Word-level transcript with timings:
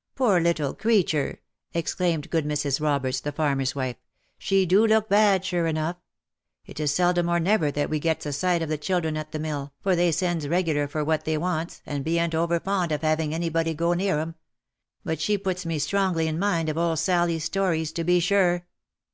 "Poor 0.14 0.40
little 0.42 0.74
creature!" 0.74 1.40
exclaimed 1.72 2.28
good 2.28 2.44
Mrs. 2.44 2.82
Roberts, 2.82 3.18
the 3.20 3.32
farmer's 3.32 3.74
wife;" 3.74 3.96
she 4.46 4.66
do 4.66 4.86
look 4.86 5.08
bad, 5.08 5.42
sure 5.42 5.66
enough! 5.66 5.96
It 6.66 6.78
is 6.78 6.92
seldom 6.92 7.30
or 7.30 7.40
never 7.40 7.70
that 7.70 7.88
we 7.88 7.98
gets 7.98 8.26
a 8.26 8.32
sight 8.34 8.60
of 8.60 8.68
the 8.68 8.76
children 8.76 9.16
at 9.16 9.32
the 9.32 9.38
mill, 9.38 9.72
for 9.80 9.96
they 9.96 10.12
sends 10.12 10.46
regular 10.46 10.86
for 10.86 11.02
what 11.02 11.24
they 11.24 11.38
wants, 11.38 11.80
and 11.86 12.04
bean't 12.04 12.34
over 12.34 12.60
fond 12.60 12.92
of 12.92 13.00
having 13.00 13.32
any 13.32 13.48
body 13.48 13.72
go 13.72 13.94
near 13.94 14.18
'em;— 14.18 14.34
but 15.02 15.18
she 15.18 15.38
puts 15.38 15.64
me 15.64 15.78
strongly 15.78 16.26
in 16.28 16.38
mind 16.38 16.68
of 16.68 16.76
old 16.76 16.98
Sally's 16.98 17.44
stories 17.44 17.90
to 17.92 18.04
be 18.04 18.20
sure 18.20 18.66